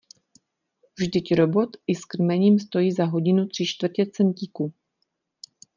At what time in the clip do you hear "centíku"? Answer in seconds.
4.05-4.73